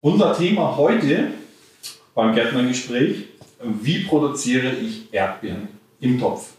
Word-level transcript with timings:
Unser 0.00 0.32
Thema 0.32 0.76
heute 0.76 1.32
beim 2.14 2.32
Gärtnergespräch, 2.32 3.24
wie 3.82 4.04
produziere 4.04 4.70
ich 4.70 5.12
Erdbeeren 5.12 5.66
im 5.98 6.20
Topf? 6.20 6.52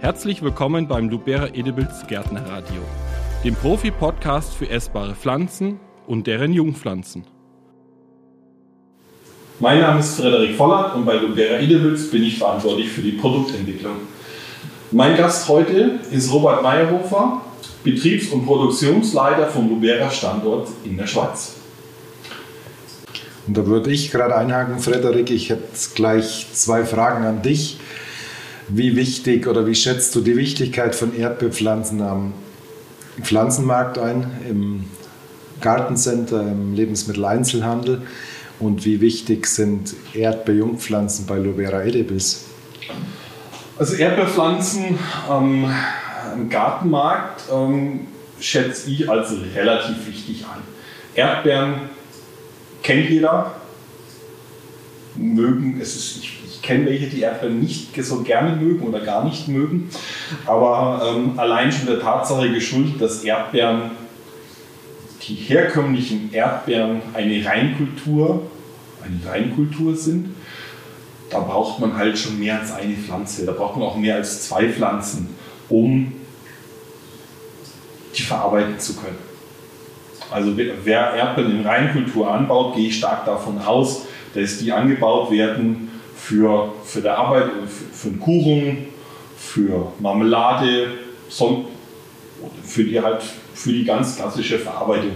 Herzlich 0.00 0.42
willkommen 0.42 0.88
beim 0.88 1.08
Lubera 1.08 1.46
Edibles 1.46 2.04
Gärtnerradio, 2.08 2.82
dem 3.44 3.54
Profi-Podcast 3.54 4.52
für 4.54 4.68
essbare 4.68 5.14
Pflanzen 5.14 5.78
und 6.08 6.26
deren 6.26 6.52
Jungpflanzen. 6.52 7.24
Mein 9.60 9.80
Name 9.80 10.00
ist 10.00 10.18
Frederik 10.20 10.56
Vollert 10.56 10.96
und 10.96 11.04
bei 11.04 11.18
Lubera 11.18 11.60
Edibles 11.60 12.10
bin 12.10 12.24
ich 12.24 12.36
verantwortlich 12.36 12.88
für 12.88 13.02
die 13.02 13.12
Produktentwicklung. 13.12 13.94
Mein 14.90 15.16
Gast 15.16 15.48
heute 15.48 16.00
ist 16.10 16.32
Robert 16.32 16.64
Meyerhofer, 16.64 17.42
Betriebs- 17.84 18.28
und 18.28 18.44
Produktionsleiter 18.44 19.46
vom 19.46 19.68
Lubera 19.68 20.10
Standort 20.10 20.68
in 20.84 20.96
der 20.96 21.06
Schweiz. 21.06 21.54
Und 23.46 23.56
da 23.56 23.66
würde 23.66 23.90
ich 23.90 24.10
gerade 24.10 24.36
einhaken, 24.36 24.78
Frederik, 24.78 25.30
ich 25.30 25.48
hätte 25.48 25.62
gleich 25.94 26.46
zwei 26.52 26.84
Fragen 26.84 27.24
an 27.24 27.40
dich. 27.40 27.80
Wie 28.68 28.94
wichtig 28.94 29.46
oder 29.46 29.66
wie 29.66 29.74
schätzt 29.74 30.14
du 30.14 30.20
die 30.20 30.36
Wichtigkeit 30.36 30.94
von 30.94 31.16
Erdbeerpflanzen 31.16 32.02
am 32.02 32.34
Pflanzenmarkt 33.22 33.98
ein, 33.98 34.30
im 34.46 34.84
Gartencenter, 35.62 36.42
im 36.42 36.74
Lebensmitteleinzelhandel? 36.74 38.02
Und 38.60 38.84
wie 38.84 39.00
wichtig 39.00 39.46
sind 39.46 39.94
Erdbeerjungpflanzen 40.12 41.24
bei 41.26 41.38
Lubera 41.38 41.82
Edibis? 41.82 42.44
Also 43.78 43.94
Erdbeerpflanzen 43.94 44.98
ähm, 45.30 45.70
am 46.38 46.48
Gartenmarkt 46.48 47.42
ähm, 47.52 48.06
schätze 48.40 48.90
ich 48.90 49.10
als 49.10 49.32
relativ 49.54 50.06
wichtig 50.06 50.44
ein. 50.44 50.62
Erdbeeren 51.14 51.74
kennt 52.82 53.10
jeder, 53.10 53.56
mögen, 55.16 55.80
es 55.80 55.96
ist, 55.96 56.18
ich, 56.18 56.38
ich 56.46 56.62
kenne 56.62 56.86
welche, 56.86 57.06
die 57.06 57.22
Erdbeeren 57.22 57.60
nicht 57.60 57.90
so 58.04 58.22
gerne 58.22 58.54
mögen 58.54 58.86
oder 58.86 59.00
gar 59.00 59.24
nicht 59.24 59.48
mögen, 59.48 59.90
aber 60.46 61.14
ähm, 61.16 61.38
allein 61.38 61.72
schon 61.72 61.86
der 61.86 62.00
Tatsache 62.00 62.50
geschuldet, 62.52 63.00
dass 63.00 63.24
Erdbeeren, 63.24 63.90
die 65.22 65.34
herkömmlichen 65.34 66.32
Erdbeeren 66.32 67.02
eine 67.14 67.44
Reinkultur, 67.44 68.48
eine 69.02 69.30
Reinkultur 69.30 69.96
sind, 69.96 70.34
da 71.30 71.40
braucht 71.40 71.80
man 71.80 71.96
halt 71.96 72.16
schon 72.16 72.38
mehr 72.38 72.60
als 72.60 72.72
eine 72.72 72.94
Pflanze, 72.94 73.44
da 73.44 73.52
braucht 73.52 73.76
man 73.76 73.88
auch 73.88 73.96
mehr 73.96 74.14
als 74.14 74.48
zwei 74.48 74.68
Pflanzen, 74.68 75.28
um 75.68 76.12
die 78.18 78.22
verarbeiten 78.22 78.78
zu 78.78 78.96
können. 78.96 79.18
Also 80.30 80.52
wer 80.56 81.14
Erdbeeren 81.14 81.60
in 81.60 81.66
Reinkultur 81.66 82.30
anbaut, 82.30 82.76
gehe 82.76 82.88
ich 82.88 82.98
stark 82.98 83.24
davon 83.24 83.58
aus, 83.60 84.02
dass 84.34 84.58
die 84.58 84.72
angebaut 84.72 85.30
werden 85.30 85.90
für, 86.16 86.72
für 86.84 87.00
die 87.00 87.08
Arbeit, 87.08 87.50
für, 87.66 88.10
für 88.10 88.16
Kuchen, 88.18 88.88
für 89.36 89.92
Marmelade, 90.00 90.88
für 92.62 92.84
die 92.84 93.00
halt 93.00 93.22
für 93.58 93.72
die 93.72 93.84
ganz 93.84 94.16
klassische 94.16 94.58
Verarbeitung. 94.58 95.10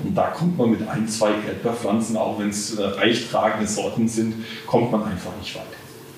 Und 0.00 0.14
da 0.14 0.28
kommt 0.28 0.56
man 0.56 0.70
mit 0.70 0.86
ein, 0.88 1.08
zwei 1.08 1.30
Erdbeerpflanzen, 1.30 2.16
auch 2.16 2.38
wenn 2.38 2.50
es 2.50 2.78
reichtragende 2.78 3.66
Sorten 3.66 4.06
sind, 4.06 4.44
kommt 4.66 4.92
man 4.92 5.02
einfach 5.02 5.32
nicht 5.40 5.56
weit. 5.56 5.64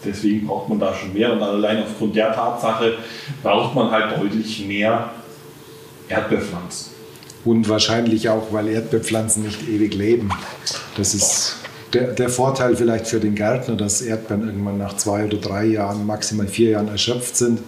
Deswegen 0.05 0.47
braucht 0.47 0.69
man 0.69 0.79
da 0.79 0.95
schon 0.95 1.15
mehr 1.15 1.33
und 1.33 1.43
allein 1.43 1.83
aufgrund 1.83 2.17
der 2.17 2.35
Tatsache 2.35 2.99
braucht 3.43 3.75
man 3.75 3.91
halt 3.91 4.19
deutlich 4.19 4.67
mehr 4.67 5.11
Erdbeerpflanzen. 6.11 6.93
Und 7.45 7.69
wahrscheinlich 7.69 8.29
auch, 8.29 8.53
weil 8.53 8.69
Erdbeerpflanzen 8.69 9.45
nicht 9.45 9.67
ewig 9.69 9.95
leben. 9.95 10.31
Das 10.97 11.15
ist 11.15 11.57
der, 11.95 12.09
der, 12.09 12.29
Vorteil 12.29 12.77
vielleicht 12.77 13.07
für 13.07 13.19
den 13.19 13.35
Gärtner, 13.35 13.77
dass 13.77 14.03
Erdbeeren 14.03 14.47
irgendwann 14.47 14.79
nach 14.79 14.97
zwei 14.97 15.25
oder 15.25 15.39
drei 15.39 15.65
Jahren, 15.65 16.07
maximal 16.07 16.47
vier 16.47 16.71
Jahren 16.71 16.89
erschöpft 16.89 17.37
sind 17.37 17.61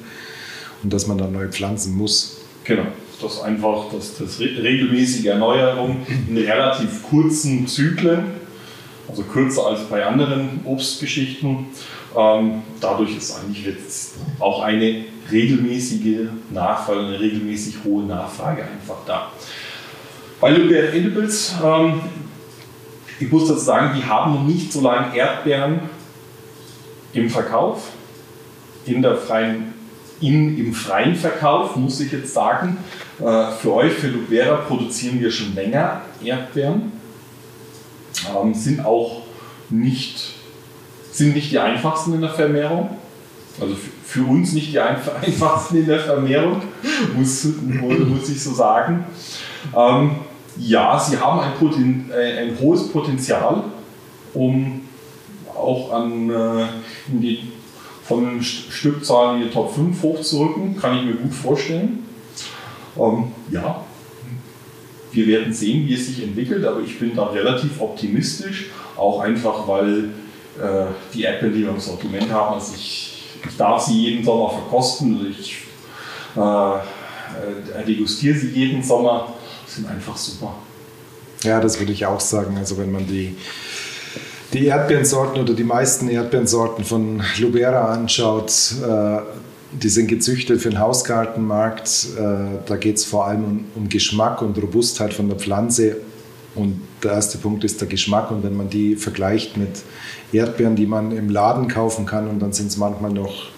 und 0.82 0.92
dass 0.92 1.06
man 1.06 1.18
dann 1.18 1.32
neu 1.32 1.48
pflanzen 1.48 1.96
muss. 1.96 2.36
Genau, 2.64 2.86
das 3.20 3.34
ist 3.34 3.40
einfach 3.40 3.86
das, 3.92 4.18
das 4.18 4.38
regelmäßige 4.38 5.26
Erneuerung 5.26 6.06
in 6.28 6.36
relativ 6.36 7.02
kurzen 7.02 7.66
Zyklen, 7.66 8.24
also 9.08 9.22
kürzer 9.22 9.66
als 9.66 9.80
bei 9.88 10.04
anderen 10.04 10.60
Obstgeschichten. 10.64 11.66
Ähm, 12.16 12.62
dadurch 12.80 13.16
ist 13.16 13.38
eigentlich 13.38 13.64
jetzt 13.64 14.14
auch 14.38 14.62
eine 14.62 15.04
regelmäßige 15.30 16.28
Nachfrage, 16.50 17.00
eine 17.00 17.20
regelmäßig 17.20 17.76
hohe 17.84 18.04
Nachfrage 18.04 18.64
einfach 18.64 18.96
da. 19.06 19.32
Bei 20.40 20.50
Lubert 20.50 20.94
Edibles, 20.94 21.54
ähm, 21.64 22.00
ich 23.18 23.30
muss 23.30 23.48
dazu 23.48 23.60
sagen, 23.60 23.92
die 23.96 24.04
haben 24.04 24.34
noch 24.34 24.44
nicht 24.44 24.72
so 24.72 24.80
lange 24.80 25.16
Erdbeeren 25.16 25.80
im 27.12 27.30
Verkauf, 27.30 27.90
in 28.84 29.00
der 29.00 29.16
freien, 29.16 29.74
in, 30.20 30.58
im 30.58 30.74
freien 30.74 31.14
Verkauf, 31.14 31.76
muss 31.76 32.00
ich 32.00 32.12
jetzt 32.12 32.34
sagen. 32.34 32.78
Äh, 33.20 33.52
für 33.52 33.72
euch, 33.74 33.92
für 33.92 34.08
Lubera, 34.08 34.56
produzieren 34.56 35.20
wir 35.20 35.30
schon 35.30 35.54
länger 35.54 36.02
Erdbeeren. 36.22 36.92
Ähm, 38.36 38.54
sind 38.54 38.84
auch 38.84 39.22
nicht 39.70 40.41
sind 41.12 41.34
nicht 41.34 41.52
die 41.52 41.58
einfachsten 41.58 42.14
in 42.14 42.22
der 42.22 42.30
Vermehrung. 42.30 42.96
Also 43.60 43.76
für 44.04 44.24
uns 44.24 44.52
nicht 44.52 44.72
die 44.72 44.80
einfachsten 44.80 45.76
in 45.76 45.86
der 45.86 46.00
Vermehrung, 46.00 46.62
muss, 47.14 47.46
muss 47.60 48.28
ich 48.28 48.42
so 48.42 48.52
sagen. 48.52 49.04
Ähm, 49.76 50.12
ja, 50.58 50.98
sie 50.98 51.18
haben 51.18 51.40
ein, 51.40 51.54
Poten, 51.54 52.10
äh, 52.10 52.40
ein, 52.40 52.58
hohes 52.58 52.88
Potenzial, 52.88 53.64
um 54.34 54.82
auch 55.54 55.92
an, 55.92 56.30
äh, 56.30 56.66
die, 57.08 57.52
von 58.04 58.42
Stückzahlen 58.42 59.40
in 59.40 59.48
die 59.48 59.54
Top 59.54 59.74
5 59.74 60.02
hochzurücken, 60.02 60.76
kann 60.76 60.98
ich 60.98 61.04
mir 61.04 61.14
gut 61.14 61.32
vorstellen. 61.32 62.06
Ähm, 62.98 63.32
ja, 63.50 63.82
wir 65.12 65.26
werden 65.26 65.52
sehen, 65.52 65.86
wie 65.86 65.94
es 65.94 66.06
sich 66.06 66.22
entwickelt, 66.22 66.64
aber 66.64 66.80
ich 66.80 66.98
bin 66.98 67.14
da 67.14 67.24
relativ 67.26 67.80
optimistisch, 67.80 68.70
auch 68.96 69.20
einfach, 69.20 69.68
weil 69.68 70.10
die 71.14 71.22
Erdbeeren, 71.22 71.54
die 71.54 71.62
wir 71.62 71.70
im 71.70 71.80
Sortiment 71.80 72.30
haben. 72.30 72.54
Also 72.54 72.74
ich, 72.76 73.24
ich 73.48 73.56
darf 73.56 73.82
sie 73.82 73.94
jeden 73.94 74.24
Sommer 74.24 74.50
verkosten. 74.50 75.16
Also 75.16 75.26
ich 75.28 75.62
äh, 76.36 76.76
äh, 77.80 77.84
degustiere 77.86 78.36
sie 78.36 78.48
jeden 78.48 78.82
Sommer. 78.82 79.34
Sind 79.66 79.88
einfach 79.88 80.16
super. 80.16 80.54
Ja, 81.42 81.60
das 81.60 81.78
würde 81.78 81.92
ich 81.92 82.06
auch 82.06 82.20
sagen. 82.20 82.56
Also 82.56 82.78
wenn 82.78 82.92
man 82.92 83.06
die, 83.06 83.36
die 84.52 84.66
Erdbeerensorten 84.66 85.40
oder 85.40 85.54
die 85.54 85.64
meisten 85.64 86.08
Erdbeerensorten 86.08 86.84
von 86.84 87.22
Lubera 87.38 87.92
anschaut, 87.92 88.52
äh, 88.86 89.18
die 89.72 89.88
sind 89.88 90.08
gezüchtet 90.08 90.60
für 90.60 90.70
den 90.70 90.78
Hausgartenmarkt. 90.78 92.06
Äh, 92.18 92.58
da 92.66 92.76
geht 92.76 92.96
es 92.96 93.04
vor 93.04 93.26
allem 93.26 93.64
um 93.74 93.88
Geschmack 93.88 94.42
und 94.42 94.56
Robustheit 94.58 95.14
von 95.14 95.28
der 95.28 95.38
Pflanze. 95.38 95.96
Und 96.54 96.82
der 97.02 97.12
erste 97.12 97.38
Punkt 97.38 97.64
ist 97.64 97.80
der 97.80 97.88
Geschmack. 97.88 98.30
Und 98.30 98.42
wenn 98.42 98.56
man 98.56 98.70
die 98.70 98.96
vergleicht 98.96 99.56
mit 99.56 99.82
Erdbeeren, 100.32 100.76
die 100.76 100.86
man 100.86 101.12
im 101.12 101.28
Laden 101.28 101.68
kaufen 101.68 102.06
kann 102.06 102.28
und 102.28 102.40
dann 102.40 102.52
sind 102.52 102.68
es 102.68 102.76
manchmal 102.76 103.12
noch 103.12 103.48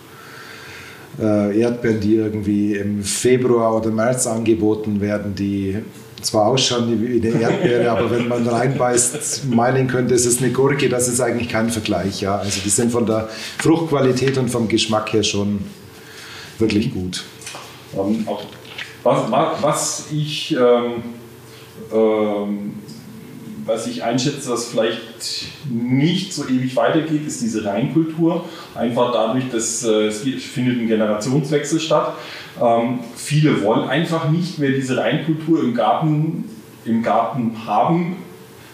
äh, 1.20 1.58
Erdbeeren, 1.58 2.00
die 2.00 2.16
irgendwie 2.16 2.74
im 2.74 3.02
Februar 3.02 3.76
oder 3.76 3.90
März 3.90 4.26
angeboten 4.26 5.00
werden, 5.00 5.34
die 5.34 5.78
zwar 6.22 6.46
ausschauen 6.46 7.00
wie 7.00 7.28
eine 7.28 7.40
Erdbeere, 7.40 7.90
aber 7.92 8.10
wenn 8.10 8.28
man 8.28 8.46
reinbeißt, 8.46 9.46
meinen 9.50 9.86
könnte, 9.86 10.14
es 10.14 10.26
ist 10.26 10.42
eine 10.42 10.50
Gurke, 10.52 10.88
das 10.88 11.08
ist 11.08 11.20
eigentlich 11.20 11.48
kein 11.48 11.70
Vergleich. 11.70 12.20
Ja. 12.20 12.36
Also 12.38 12.60
die 12.64 12.70
sind 12.70 12.90
von 12.90 13.06
der 13.06 13.28
Fruchtqualität 13.58 14.38
und 14.38 14.48
vom 14.48 14.68
Geschmack 14.68 15.12
her 15.12 15.22
schon 15.22 15.60
wirklich 16.58 16.92
gut. 16.92 17.24
Ähm, 17.94 18.26
was, 19.02 19.62
was, 19.62 20.06
ich 20.10 20.56
ähm, 20.56 21.02
ähm, 21.92 22.72
was 23.66 23.86
ich 23.86 24.02
einschätze, 24.04 24.50
was 24.50 24.66
vielleicht 24.66 25.00
nicht 25.68 26.32
so 26.32 26.44
ewig 26.46 26.76
weitergeht, 26.76 27.26
ist 27.26 27.40
diese 27.40 27.64
Reinkultur. 27.64 28.44
Einfach 28.74 29.12
dadurch, 29.12 29.50
dass 29.50 29.84
äh, 29.84 30.06
es 30.06 30.22
findet 30.22 30.80
ein 30.80 30.88
Generationswechsel 30.88 31.80
statt. 31.80 32.14
Ähm, 32.60 33.00
viele 33.16 33.62
wollen 33.62 33.88
einfach 33.88 34.28
nicht 34.30 34.58
mehr 34.58 34.70
diese 34.70 34.96
Reinkultur 34.96 35.62
im 35.62 35.74
Garten, 35.74 36.44
im 36.84 37.02
Garten 37.02 37.66
haben, 37.66 38.16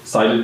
sei 0.05 0.41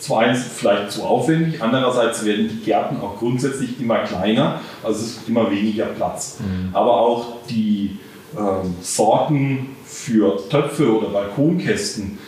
zwar 0.00 0.34
vielleicht 0.34 0.90
zu 0.90 1.02
aufwendig, 1.02 1.62
andererseits 1.62 2.24
werden 2.26 2.48
die 2.48 2.64
Gärten 2.64 3.00
auch 3.00 3.18
grundsätzlich 3.18 3.80
immer 3.80 4.00
kleiner, 4.00 4.60
also 4.82 5.00
es 5.00 5.16
ist 5.16 5.28
immer 5.28 5.50
weniger 5.50 5.86
Platz. 5.86 6.40
Mhm. 6.40 6.74
Aber 6.74 7.00
auch 7.00 7.46
die 7.48 7.98
ähm, 8.36 8.74
Sorten 8.82 9.76
für 9.86 10.46
Töpfe 10.50 10.94
oder 10.94 11.08
Balkonkästen 11.08 12.18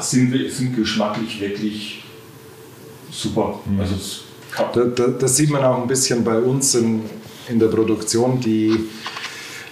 sind, 0.00 0.34
sind 0.50 0.76
geschmacklich 0.76 1.40
wirklich 1.40 2.04
super. 3.10 3.60
Mhm. 3.66 3.80
Also 3.80 3.94
da, 4.74 4.84
da, 4.84 5.06
das 5.08 5.36
sieht 5.36 5.50
man 5.50 5.62
auch 5.64 5.82
ein 5.82 5.88
bisschen 5.88 6.24
bei 6.24 6.38
uns 6.38 6.74
in, 6.74 7.02
in 7.48 7.58
der 7.58 7.68
Produktion, 7.68 8.40
die 8.40 8.78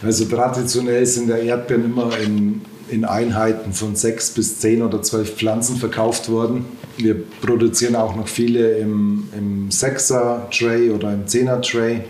also 0.03 0.27
traditionell 0.27 1.07
sind 1.07 1.29
der 1.29 1.43
Erdbeeren 1.43 1.85
immer 1.87 2.19
in 2.19 2.61
in 2.89 3.05
Einheiten 3.05 3.73
von 3.73 3.97
sechs 3.97 4.31
bis 4.31 4.61
zehn 4.61 4.83
oder 4.83 5.03
zwölf 5.03 5.35
Pflanzen 5.37 5.77
verkauft 5.77 6.29
worden. 6.29 6.67
Wir 6.97 7.17
produzieren 7.41 7.97
auch 7.97 8.15
noch 8.15 8.29
viele 8.29 8.79
im, 8.79 9.29
im 9.37 9.69
6er 9.69 10.51
Tray 10.51 10.91
oder 10.91 11.13
im 11.13 11.25
10er 11.27 11.61
Tray. 11.61 12.03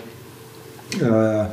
Äh, 1.01 1.47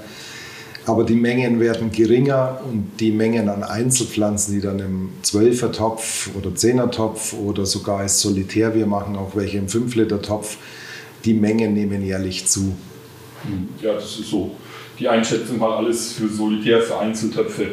aber 0.86 1.04
die 1.04 1.16
Mengen 1.16 1.60
werden 1.60 1.92
geringer 1.92 2.60
und 2.70 2.92
die 3.00 3.12
Mengen 3.12 3.50
an 3.50 3.64
Einzelpflanzen, 3.64 4.56
die 4.56 4.62
dann 4.62 4.80
im 4.80 5.10
12er 5.24 5.72
Topf 5.72 6.30
oder 6.36 6.50
10er 6.50 6.90
Topf 6.90 7.34
oder 7.34 7.66
sogar 7.66 8.00
als 8.00 8.20
Solitär, 8.20 8.74
wir 8.74 8.88
machen 8.88 9.16
auch 9.16 9.36
welche 9.36 9.58
im 9.60 9.68
5 9.68 9.96
Liter 9.96 10.22
Topf, 10.22 10.58
die 11.24 11.34
Mengen 11.34 11.74
nehmen 11.74 12.04
jährlich 12.04 12.48
zu. 12.48 12.76
Hm, 13.44 13.70
ja, 13.82 13.94
das 13.94 14.20
ist 14.20 14.30
so 14.30 14.52
die 14.98 15.08
Einschätzung, 15.08 15.60
weil 15.60 15.72
alles 15.72 16.14
für 16.14 16.28
Solitär, 16.28 16.82
für 16.82 16.98
Einzeltöpfe. 16.98 17.68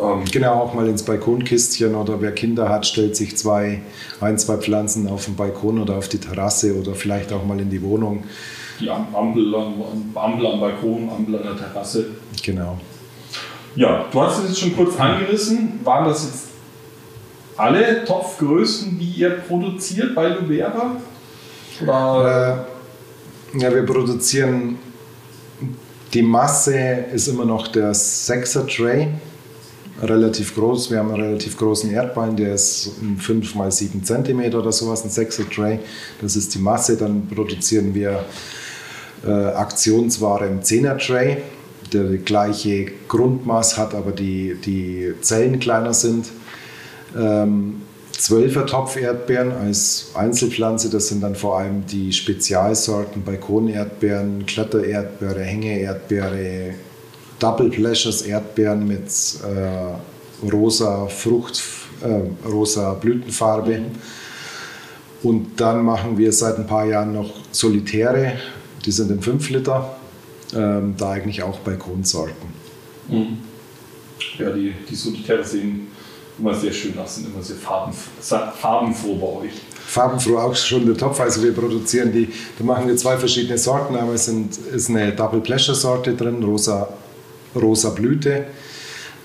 Ähm 0.00 0.24
genau, 0.30 0.54
auch 0.54 0.74
mal 0.74 0.88
ins 0.88 1.02
Balkonkistchen 1.02 1.94
oder 1.94 2.20
wer 2.20 2.32
Kinder 2.32 2.68
hat, 2.68 2.86
stellt 2.86 3.16
sich 3.16 3.36
zwei, 3.36 3.82
ein, 4.20 4.38
zwei 4.38 4.56
Pflanzen 4.56 5.08
auf 5.08 5.24
den 5.24 5.36
Balkon 5.36 5.80
oder 5.80 5.96
auf 5.96 6.08
die 6.08 6.18
Terrasse 6.18 6.76
oder 6.76 6.94
vielleicht 6.94 7.32
auch 7.32 7.44
mal 7.44 7.60
in 7.60 7.70
die 7.70 7.82
Wohnung 7.82 8.24
die 8.80 8.90
Ampel, 8.90 9.54
Ampel 10.14 10.46
am 10.46 10.60
Balkon, 10.60 11.08
Ampel 11.08 11.36
an 11.36 11.42
der 11.42 11.56
Terrasse. 11.56 12.06
Genau. 12.42 12.78
Ja, 13.76 14.06
du 14.10 14.20
hast 14.20 14.42
es 14.42 14.48
jetzt 14.50 14.60
schon 14.60 14.76
kurz 14.76 14.98
angerissen. 14.98 15.80
Waren 15.84 16.06
das 16.06 16.24
jetzt 16.24 16.48
alle 17.56 18.04
Topfgrößen, 18.04 18.98
die 18.98 19.20
ihr 19.20 19.30
produziert 19.30 20.14
bei 20.14 20.28
Lubera? 20.28 20.96
Oder? 21.82 22.66
Äh, 23.54 23.58
ja, 23.60 23.74
wir 23.74 23.84
produzieren 23.84 24.78
die 26.12 26.22
Masse 26.22 26.76
ist 27.12 27.28
immer 27.28 27.44
noch 27.44 27.68
der 27.68 27.92
6er 27.92 28.66
Tray, 28.66 29.08
relativ 30.02 30.54
groß. 30.54 30.90
Wir 30.90 30.98
haben 30.98 31.12
einen 31.12 31.22
relativ 31.22 31.56
großen 31.56 31.90
Erdbein, 31.90 32.36
der 32.36 32.54
ist 32.54 32.90
5 33.18 33.54
x 33.54 33.76
7 33.76 34.04
cm 34.04 34.54
oder 34.54 34.72
sowas, 34.72 35.04
ein 35.04 35.10
6er 35.10 35.48
Tray. 35.48 35.78
Das 36.20 36.34
ist 36.36 36.54
die 36.54 36.58
Masse. 36.58 36.96
Dann 36.96 37.28
produzieren 37.28 37.94
wir 37.94 38.24
äh, 39.26 39.30
Aktionsware 39.30 40.46
im 40.46 40.60
10er 40.60 40.98
Tray, 40.98 41.38
der 41.92 42.04
die 42.04 42.18
gleiche 42.18 42.86
Grundmaß 43.08 43.76
hat, 43.78 43.94
aber 43.94 44.12
die, 44.12 44.56
die 44.64 45.12
Zellen 45.20 45.58
kleiner 45.58 45.94
sind. 45.94 46.26
Ähm, 47.16 47.82
12er 48.20 48.66
Topf-Erdbeeren 48.66 49.52
als 49.52 50.10
Einzelpflanze, 50.14 50.90
das 50.90 51.08
sind 51.08 51.22
dann 51.22 51.34
vor 51.34 51.58
allem 51.58 51.86
die 51.86 52.12
Spezialsorten 52.12 53.24
Balkonerdbeeren, 53.24 54.44
Klettererdbeere, 54.44 55.40
Hängeerdbeere, 55.40 56.74
Double 57.38 57.70
Pleasures 57.70 58.22
Erdbeeren 58.22 58.86
mit 58.86 59.08
äh, 59.08 60.50
rosa 60.52 61.06
Frucht, 61.06 61.62
äh, 62.02 62.46
rosa 62.46 62.92
Blütenfarbe. 62.92 63.80
Und 65.22 65.58
dann 65.58 65.82
machen 65.82 66.18
wir 66.18 66.32
seit 66.32 66.58
ein 66.58 66.66
paar 66.66 66.84
Jahren 66.84 67.14
noch 67.14 67.30
Solitäre 67.52 68.34
die 68.84 68.90
sind 68.90 69.10
in 69.10 69.20
5 69.20 69.50
Liter, 69.50 69.96
ähm, 70.54 70.94
da 70.96 71.10
eigentlich 71.10 71.42
auch 71.42 71.58
Balkonsorten. 71.60 72.48
Mhm. 73.08 73.38
Ja, 74.38 74.50
die, 74.50 74.74
die 74.88 74.94
Solitäre 74.94 75.44
sehen 75.44 75.88
immer 76.38 76.54
sehr 76.54 76.72
schön 76.72 76.98
aus, 76.98 77.16
sind 77.16 77.28
immer 77.32 77.42
sehr 77.42 77.56
farbenfroh 77.56 79.14
bei 79.16 79.46
euch. 79.46 79.52
Farbenfroh 79.86 80.38
auch 80.38 80.54
schon 80.54 80.86
der 80.86 80.96
Topf. 80.96 81.20
Also 81.20 81.42
wir 81.42 81.52
produzieren 81.52 82.12
die, 82.12 82.28
da 82.58 82.64
machen 82.64 82.86
wir 82.86 82.96
zwei 82.96 83.16
verschiedene 83.16 83.58
Sorten. 83.58 83.96
Einmal 83.96 84.18
sind, 84.18 84.56
ist 84.56 84.88
eine 84.88 85.12
Double 85.12 85.40
Pleasure 85.40 85.76
Sorte 85.76 86.14
drin, 86.14 86.42
rosa, 86.42 86.88
rosa 87.54 87.90
Blüte 87.90 88.46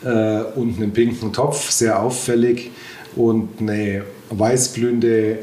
äh, 0.04 0.42
und 0.56 0.78
einen 0.78 0.92
pinken 0.92 1.32
Topf, 1.32 1.70
sehr 1.70 2.02
auffällig. 2.02 2.72
Und 3.16 3.50
eine 3.62 4.04
weißblühende 4.30 5.40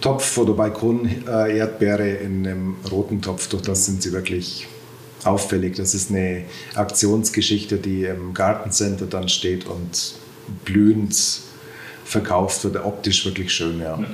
Topf 0.00 0.38
oder 0.38 0.54
Balkon-Erdbeere 0.54 2.08
in 2.08 2.46
einem 2.46 2.76
roten 2.90 3.20
Topf. 3.20 3.48
Durch 3.48 3.62
das 3.62 3.86
sind 3.86 4.02
sie 4.02 4.12
wirklich 4.12 4.66
auffällig. 5.24 5.76
Das 5.76 5.94
ist 5.94 6.10
eine 6.10 6.44
Aktionsgeschichte, 6.74 7.76
die 7.76 8.04
im 8.04 8.34
Gartencenter 8.34 9.06
dann 9.06 9.28
steht 9.28 9.66
und 9.66 10.14
blühend 10.64 11.14
verkauft 12.04 12.64
wird. 12.64 12.76
Optisch 12.84 13.24
wirklich 13.24 13.52
schön, 13.52 13.78
ja. 13.80 13.98
ja. 13.98 14.06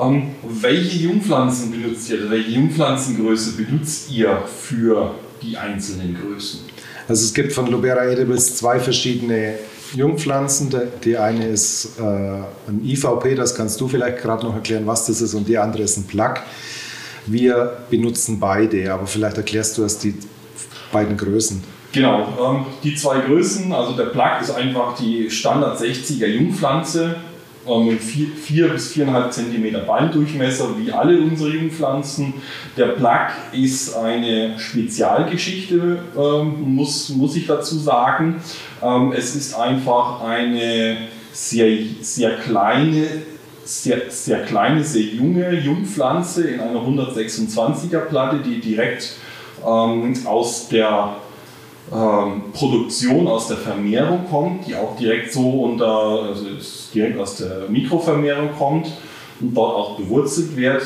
Ähm, 0.00 0.34
welche 0.42 0.98
Jungpflanzen 0.98 1.70
benutzt 1.70 2.10
ihr? 2.10 2.30
Welche 2.30 2.50
Jungpflanzengröße 2.50 3.52
benutzt 3.52 4.10
ihr 4.10 4.42
für 4.46 5.14
die 5.42 5.56
einzelnen 5.56 6.16
Größen? 6.20 6.60
Also 7.08 7.24
es 7.24 7.32
gibt 7.32 7.52
von 7.52 7.68
Lubera 7.68 8.04
Edibles 8.04 8.56
zwei 8.56 8.78
verschiedene 8.78 9.54
Jungpflanzen. 9.94 10.74
Die 11.04 11.16
eine 11.16 11.46
ist 11.46 11.98
äh, 11.98 12.02
ein 12.02 12.82
IVP, 12.84 13.34
das 13.34 13.54
kannst 13.54 13.80
du 13.80 13.88
vielleicht 13.88 14.18
gerade 14.18 14.46
noch 14.46 14.54
erklären, 14.54 14.86
was 14.86 15.06
das 15.06 15.20
ist, 15.20 15.34
und 15.34 15.48
die 15.48 15.58
andere 15.58 15.82
ist 15.82 15.96
ein 15.96 16.04
Plug. 16.04 16.34
Wir 17.26 17.78
benutzen 17.90 18.40
beide, 18.40 18.92
aber 18.92 19.06
vielleicht 19.06 19.36
erklärst 19.36 19.76
du 19.76 19.82
erst 19.82 20.04
die 20.04 20.14
beiden 20.92 21.16
Größen. 21.16 21.62
Genau, 21.92 22.28
ähm, 22.40 22.66
die 22.82 22.94
zwei 22.94 23.20
Größen, 23.20 23.72
also 23.72 23.92
der 23.92 24.06
Plug 24.06 24.40
ist 24.40 24.50
einfach 24.50 24.96
die 24.98 25.30
Standard 25.30 25.80
60er 25.80 26.26
Jungpflanze 26.26 27.16
ähm, 27.68 27.98
4 27.98 28.68
bis 28.68 28.94
4,5 28.94 29.30
cm 29.30 29.86
Balldurchmesser, 29.86 30.70
wie 30.78 30.92
alle 30.92 31.20
unsere 31.20 31.50
Jungpflanzen. 31.50 32.34
Der 32.76 32.86
Plug 32.86 33.28
ist 33.52 33.94
eine 33.96 34.58
Spezialgeschichte, 34.58 35.98
ähm, 36.16 36.74
muss, 36.74 37.10
muss 37.10 37.36
ich 37.36 37.46
dazu 37.46 37.78
sagen. 37.78 38.36
Ähm, 38.82 39.12
es 39.16 39.34
ist 39.36 39.54
einfach 39.54 40.22
eine 40.22 40.96
sehr, 41.32 41.78
sehr 42.00 42.36
kleine, 42.36 43.06
sehr, 43.64 44.10
sehr 44.10 44.42
kleine, 44.44 44.82
sehr 44.82 45.02
junge 45.02 45.52
Jungpflanze 45.52 46.48
in 46.48 46.60
einer 46.60 46.80
126er 46.80 48.00
Platte, 48.00 48.38
die 48.38 48.60
direkt 48.60 49.14
ähm, 49.66 50.14
aus 50.24 50.68
der 50.68 51.16
ähm, 51.92 52.42
Produktion 52.52 53.26
aus 53.26 53.48
der 53.48 53.56
Vermehrung 53.56 54.26
kommt, 54.28 54.66
die 54.66 54.74
auch 54.74 54.96
direkt 54.96 55.32
so 55.32 55.48
unter, 55.62 56.22
also 56.24 56.44
direkt 56.94 57.18
aus 57.18 57.36
der 57.36 57.68
Mikrovermehrung 57.68 58.50
kommt 58.56 58.92
und 59.40 59.54
dort 59.54 59.76
auch 59.76 59.98
bewurzelt 59.98 60.56
wird. 60.56 60.82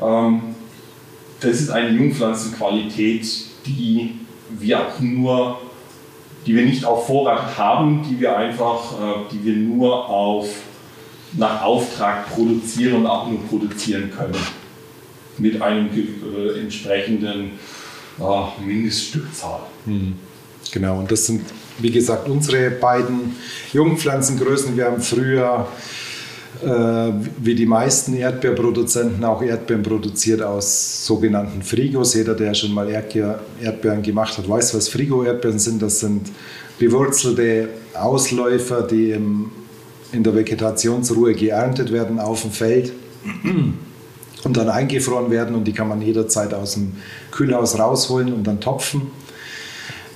Ähm, 0.00 0.42
das 1.40 1.60
ist 1.60 1.70
eine 1.70 1.90
Jungpflanzenqualität, 1.90 3.26
die 3.66 4.20
wir 4.58 4.80
auch 4.80 5.00
nur, 5.00 5.58
die 6.46 6.54
wir 6.54 6.64
nicht 6.64 6.84
auf 6.84 7.06
Vorrat 7.06 7.56
haben, 7.58 8.04
die 8.08 8.20
wir 8.20 8.36
einfach, 8.36 8.92
äh, 8.92 9.14
die 9.32 9.44
wir 9.44 9.56
nur 9.56 10.08
auf, 10.08 10.48
nach 11.34 11.62
Auftrag 11.62 12.32
produzieren 12.34 12.96
und 12.96 13.06
auch 13.06 13.28
nur 13.28 13.40
produzieren 13.46 14.10
können. 14.10 14.36
Mit 15.38 15.60
einem 15.62 15.88
äh, 15.88 16.60
entsprechenden 16.60 17.52
äh, 18.20 18.64
Mindeststückzahl. 18.64 19.60
Hm. 19.86 20.14
Genau, 20.70 20.98
und 20.98 21.10
das 21.10 21.26
sind, 21.26 21.42
wie 21.82 21.90
gesagt, 21.90 22.28
unsere 22.28 22.70
beiden 22.70 23.36
Jungpflanzengrößen. 23.72 24.76
Wir 24.76 24.86
haben 24.86 25.02
früher, 25.02 25.66
äh, 26.62 26.68
wie 27.38 27.54
die 27.54 27.66
meisten 27.66 28.14
Erdbeerproduzenten, 28.14 29.24
auch 29.24 29.42
Erdbeeren 29.42 29.82
produziert 29.82 30.42
aus 30.42 31.04
sogenannten 31.04 31.62
Frigos. 31.62 32.14
Jeder, 32.14 32.34
der 32.34 32.54
schon 32.54 32.72
mal 32.72 32.88
Erdbeeren 32.88 34.02
gemacht 34.02 34.38
hat, 34.38 34.48
weiß, 34.48 34.74
was 34.74 34.88
Frigo-Erdbeeren 34.88 35.58
sind. 35.58 35.82
Das 35.82 36.00
sind 36.00 36.30
bewurzelte 36.78 37.68
Ausläufer, 37.94 38.82
die 38.82 39.10
im, 39.10 39.50
in 40.12 40.22
der 40.22 40.34
Vegetationsruhe 40.34 41.34
geerntet 41.34 41.92
werden 41.92 42.20
auf 42.20 42.42
dem 42.42 42.50
Feld 42.50 42.92
und 44.44 44.56
dann 44.56 44.68
eingefroren 44.68 45.30
werden 45.30 45.54
und 45.54 45.64
die 45.64 45.72
kann 45.72 45.88
man 45.88 46.02
jederzeit 46.02 46.54
aus 46.54 46.74
dem 46.74 46.92
Kühlhaus 47.30 47.78
rausholen 47.78 48.32
und 48.32 48.46
dann 48.46 48.60
topfen. 48.60 49.10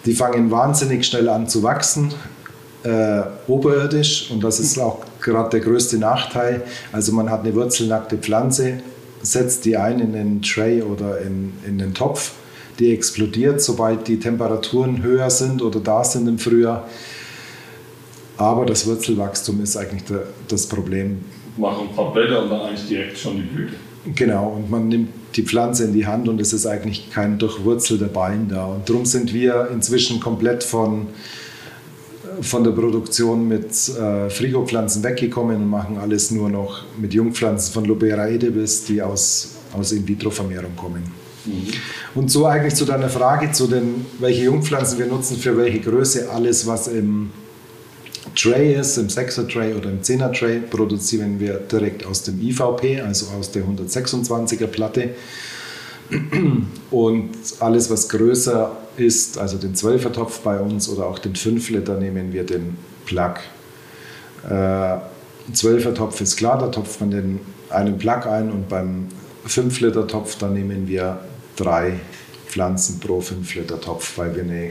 Die 0.06 0.14
fangen 0.14 0.50
wahnsinnig 0.50 1.04
schnell 1.04 1.28
an 1.28 1.48
zu 1.48 1.62
wachsen, 1.64 2.14
äh, 2.84 3.22
oberirdisch, 3.48 4.30
und 4.30 4.44
das 4.44 4.60
ist 4.60 4.78
auch 4.78 5.04
gerade 5.20 5.50
der 5.50 5.60
größte 5.60 5.98
Nachteil. 5.98 6.62
Also 6.92 7.12
man 7.12 7.28
hat 7.30 7.40
eine 7.40 7.54
wurzelnackte 7.54 8.16
Pflanze, 8.16 8.78
setzt 9.22 9.64
die 9.64 9.76
ein 9.76 9.98
in 9.98 10.12
den 10.12 10.42
Tray 10.42 10.82
oder 10.82 11.20
in, 11.20 11.54
in 11.66 11.78
den 11.78 11.92
Topf, 11.92 12.32
die 12.78 12.94
explodiert, 12.94 13.60
sobald 13.60 14.06
die 14.06 14.20
Temperaturen 14.20 15.02
höher 15.02 15.30
sind 15.30 15.60
oder 15.62 15.80
da 15.80 16.04
sind 16.04 16.28
im 16.28 16.38
Frühjahr. 16.38 16.86
Aber 18.36 18.66
das 18.66 18.86
Wurzelwachstum 18.86 19.62
ist 19.62 19.76
eigentlich 19.76 20.04
der, 20.04 20.24
das 20.46 20.68
Problem. 20.68 21.24
Machen 21.56 21.88
ein 21.88 21.96
paar 21.96 22.12
Blätter 22.12 22.44
und 22.44 22.50
dann 22.50 22.60
eigentlich 22.60 22.86
direkt 22.86 23.18
schon 23.18 23.36
die 23.36 23.42
Blüte. 23.42 23.74
Genau, 24.14 24.50
und 24.50 24.70
man 24.70 24.86
nimmt 24.86 25.08
die 25.34 25.42
Pflanze 25.42 25.84
in 25.84 25.92
die 25.92 26.06
Hand 26.06 26.28
und 26.28 26.40
es 26.40 26.52
ist 26.52 26.66
eigentlich 26.66 27.10
kein 27.10 27.38
durchwurzelter 27.38 28.06
Bein 28.06 28.48
da. 28.48 28.66
Und 28.66 28.88
darum 28.88 29.04
sind 29.04 29.34
wir 29.34 29.68
inzwischen 29.72 30.20
komplett 30.20 30.64
von, 30.64 31.08
von 32.40 32.64
der 32.64 32.70
Produktion 32.70 33.46
mit 33.48 33.66
äh, 33.88 34.30
Frigopflanzen 34.30 35.02
weggekommen 35.02 35.56
und 35.56 35.68
machen 35.68 35.98
alles 35.98 36.30
nur 36.30 36.48
noch 36.48 36.84
mit 36.98 37.12
Jungpflanzen 37.12 37.72
von 37.72 37.84
Lubera 37.84 38.28
edibis, 38.28 38.84
die 38.84 39.02
aus, 39.02 39.56
aus 39.76 39.92
In-vitro-Vermehrung 39.92 40.74
kommen. 40.76 41.02
Mhm. 41.44 41.68
Und 42.14 42.30
so 42.30 42.46
eigentlich 42.46 42.74
zu 42.74 42.84
deiner 42.84 43.08
Frage, 43.08 43.52
zu 43.52 43.66
den, 43.66 44.06
welche 44.18 44.44
Jungpflanzen 44.44 44.98
wir 44.98 45.06
nutzen 45.06 45.36
für 45.36 45.56
welche 45.56 45.80
Größe, 45.80 46.30
alles 46.30 46.66
was 46.66 46.88
im 46.88 47.30
Tray 48.36 48.74
ist, 48.74 48.98
im 48.98 49.08
6er 49.08 49.50
Tray 49.50 49.74
oder 49.74 49.90
im 49.90 50.02
10er 50.02 50.32
Tray, 50.32 50.60
produzieren 50.60 51.40
wir 51.40 51.54
direkt 51.54 52.06
aus 52.06 52.22
dem 52.22 52.40
IVP, 52.40 53.00
also 53.00 53.26
aus 53.36 53.50
der 53.50 53.64
126er 53.64 54.66
Platte. 54.66 55.10
Und 56.90 57.30
alles, 57.60 57.90
was 57.90 58.08
größer 58.08 58.76
ist, 58.96 59.38
also 59.38 59.56
den 59.56 59.74
12er 59.74 60.12
Topf 60.12 60.40
bei 60.40 60.60
uns 60.60 60.88
oder 60.88 61.06
auch 61.06 61.18
den 61.18 61.34
5 61.34 61.70
Liter, 61.70 61.98
nehmen 61.98 62.32
wir 62.32 62.44
den 62.44 62.76
Plug. 63.06 63.34
Äh, 64.48 64.98
12er 65.52 65.94
Topf 65.94 66.20
ist 66.20 66.36
klar, 66.36 66.58
da 66.58 66.68
topft 66.68 67.00
man 67.00 67.10
den 67.10 67.40
einen 67.70 67.98
Plug 67.98 68.26
ein 68.26 68.50
und 68.50 68.68
beim 68.68 69.08
5 69.46 69.80
Liter 69.80 70.06
Topf, 70.06 70.36
da 70.38 70.48
nehmen 70.48 70.86
wir 70.86 71.20
drei 71.56 71.94
Pflanzen 72.46 73.00
pro 73.00 73.20
5 73.20 73.54
Liter 73.54 73.80
Topf, 73.80 74.18
weil 74.18 74.34
wir 74.34 74.42
eine 74.42 74.70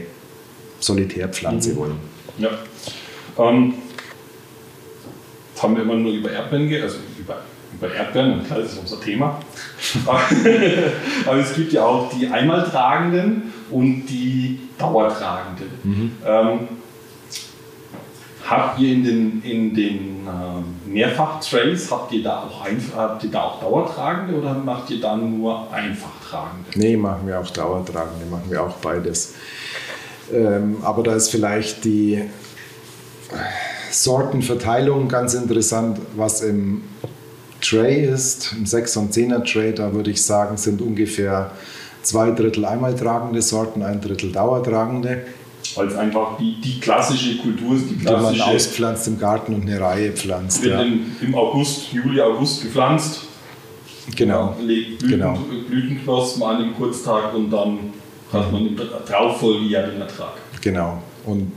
Solitärpflanze 0.80 1.72
mhm. 1.72 1.76
wollen. 1.76 1.96
Ja. 2.38 2.50
Ähm, 3.38 3.74
haben 5.62 5.76
wir 5.76 5.82
immer 5.82 5.94
nur 5.94 6.12
über 6.12 6.30
Erdbeeren, 6.30 6.82
also 6.82 6.98
über, 7.18 7.38
über 7.72 7.94
Erdbeeren, 7.94 8.44
klar, 8.44 8.60
das 8.60 8.72
ist 8.72 8.78
unser 8.78 9.00
Thema. 9.00 9.40
Aber 11.26 11.36
es 11.38 11.54
gibt 11.54 11.72
ja 11.72 11.84
auch 11.84 12.10
die 12.12 12.28
Einmaltragenden 12.28 13.52
und 13.70 14.06
die 14.06 14.60
Dauertragenden. 14.78 15.70
Mhm. 15.82 16.12
Ähm, 16.24 16.58
habt 18.48 18.78
ihr 18.78 18.92
in 18.92 19.04
den, 19.04 19.42
in 19.42 19.74
den 19.74 20.26
äh, 20.26 20.88
Mehrfach-Trays, 20.90 21.90
habt 21.90 22.12
ihr, 22.12 22.22
da 22.22 22.42
auch 22.42 22.64
habt 22.96 23.24
ihr 23.24 23.30
da 23.30 23.42
auch 23.42 23.60
Dauertragende 23.60 24.34
oder 24.34 24.54
macht 24.54 24.90
ihr 24.90 25.00
da 25.00 25.16
nur 25.16 25.72
Einfachtragende? 25.72 26.70
Nee, 26.74 26.96
machen 26.96 27.26
wir 27.26 27.40
auch 27.40 27.50
Dauertragende, 27.50 28.26
machen 28.26 28.50
wir 28.50 28.62
auch 28.62 28.76
beides. 28.76 29.34
Ähm, 30.32 30.78
aber 30.82 31.02
da 31.02 31.14
ist 31.14 31.30
vielleicht 31.30 31.84
die 31.84 32.22
Sortenverteilung 33.90 35.08
ganz 35.08 35.34
interessant, 35.34 35.98
was 36.16 36.42
im 36.42 36.82
Tray 37.60 38.04
ist, 38.04 38.52
im 38.56 38.66
6 38.66 38.96
und 38.98 39.12
10er 39.12 39.44
Tray, 39.50 39.74
da 39.74 39.92
würde 39.92 40.10
ich 40.10 40.22
sagen, 40.22 40.56
sind 40.56 40.82
ungefähr 40.82 41.50
zwei 42.02 42.30
Drittel 42.30 42.64
einmal 42.64 42.94
tragende 42.94 43.42
Sorten, 43.42 43.82
ein 43.82 44.00
Drittel 44.00 44.32
dauertragende. 44.32 45.24
Weil 45.74 45.88
es 45.88 45.96
einfach 45.96 46.38
die, 46.38 46.60
die 46.60 46.78
klassische 46.78 47.38
Kultur 47.38 47.76
ist, 47.76 47.90
die 47.90 47.96
klassische. 47.96 48.32
Die 48.34 48.38
man 48.38 48.48
auspflanzt 48.54 49.08
im 49.08 49.18
Garten 49.18 49.54
und 49.54 49.62
eine 49.62 49.80
Reihe 49.80 50.12
pflanzt. 50.12 50.62
Wird 50.62 50.78
ja. 50.78 50.86
im 51.20 51.34
August, 51.34 51.92
Juli, 51.92 52.20
August 52.20 52.62
gepflanzt. 52.62 53.22
Genau. 54.14 54.54
Legt 54.60 55.00
Blüten, 55.00 55.18
genau. 55.18 55.38
Blütenknospen 55.68 56.42
an 56.44 56.62
im 56.62 56.76
Kurztag 56.76 57.34
und 57.34 57.50
dann 57.50 57.78
hat 58.32 58.52
man 58.52 58.66
im 58.66 58.76
Darauffolgejahr 59.08 59.88
den 59.88 60.00
Ertrag. 60.00 60.34
Genau. 60.60 61.02
Und 61.24 61.50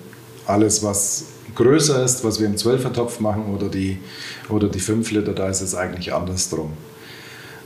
alles, 0.48 0.84
was 0.84 1.26
größer 1.60 2.04
ist, 2.04 2.24
was 2.24 2.40
wir 2.40 2.48
im 2.48 2.56
12er 2.56 2.94
Topf 2.94 3.20
machen 3.20 3.54
oder 3.54 3.68
die, 3.68 4.00
oder 4.50 4.70
die 4.70 4.80
5 4.80 5.12
Liter, 5.12 5.34
da 5.34 5.50
ist 5.50 5.62
es 5.62 5.76
eigentlich 5.76 6.14
andersrum. 6.14 6.72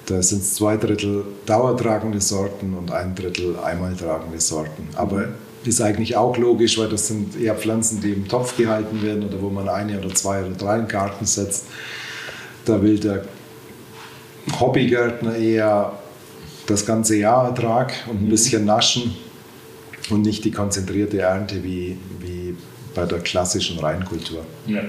Da 0.08 0.22
sind 0.22 0.42
es 0.42 0.56
zwei 0.56 0.76
Drittel 0.76 1.24
dauertragende 1.46 2.20
Sorten 2.20 2.74
und 2.74 2.92
ein 2.92 3.16
Drittel 3.16 3.56
einmal 3.64 3.96
tragende 3.96 4.42
Sorten. 4.42 4.90
Aber 4.96 5.30
ist 5.64 5.82
eigentlich 5.82 6.18
auch 6.18 6.36
logisch, 6.38 6.78
weil 6.78 6.90
das 6.90 7.08
sind 7.08 7.40
eher 7.40 7.56
Pflanzen, 7.56 8.02
die 8.02 8.12
im 8.12 8.28
Topf 8.28 8.58
gehalten 8.58 9.02
werden 9.02 9.24
oder 9.24 9.42
wo 9.42 9.50
man 9.50 9.70
eine 9.70 9.98
oder 10.00 10.14
zwei 10.14 10.42
oder 10.42 10.56
drei 10.56 10.76
in 10.76 10.82
den 10.82 10.88
Garten 10.90 11.26
setzt. 11.26 11.66
Da 12.66 12.82
will 12.82 13.00
der 13.00 13.24
Hobbygärtner 14.60 15.36
eher 15.36 15.94
das 16.68 16.86
ganze 16.86 17.16
Jahr 17.16 17.48
Ertrag 17.48 17.94
und 18.10 18.22
ein 18.22 18.26
mhm. 18.26 18.30
bisschen 18.30 18.66
naschen 18.66 19.16
und 20.10 20.24
nicht 20.24 20.44
die 20.44 20.52
konzentrierte 20.52 21.20
Ernte 21.20 21.64
wie, 21.64 21.98
wie 22.20 22.43
bei 22.94 23.06
der 23.06 23.20
klassischen 23.20 23.80
Reinkultur. 23.80 24.46
Ja. 24.68 24.82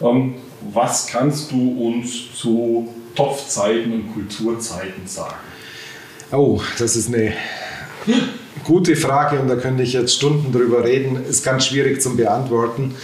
Ähm, 0.00 0.34
was 0.72 1.06
kannst 1.06 1.50
du 1.50 1.86
uns 1.88 2.34
zu 2.34 2.88
Topfzeiten 3.14 3.92
und 3.92 4.12
Kulturzeiten 4.12 5.06
sagen? 5.06 5.36
Oh, 6.30 6.60
das 6.78 6.96
ist 6.96 7.08
eine 7.08 7.32
gute 8.64 8.96
Frage 8.96 9.40
und 9.40 9.48
da 9.48 9.56
könnte 9.56 9.82
ich 9.82 9.92
jetzt 9.92 10.14
Stunden 10.14 10.52
drüber 10.52 10.84
reden. 10.84 11.24
Ist 11.24 11.44
ganz 11.44 11.66
schwierig 11.66 12.00
zu 12.02 12.16
beantworten. 12.16 12.94